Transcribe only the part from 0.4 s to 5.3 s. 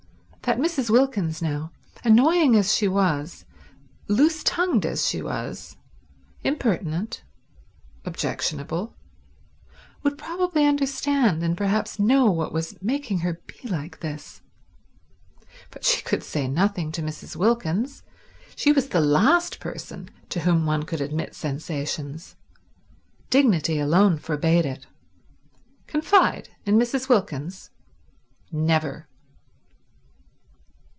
That Mrs. Wilkins, now—annoying as she was, loose tongued as she